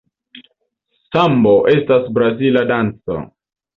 [1.15, 3.21] Sambo estas brazila danco.